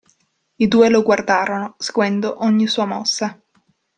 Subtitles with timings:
[0.55, 3.39] I due lo guardarono, seguendo ogni sua mossa.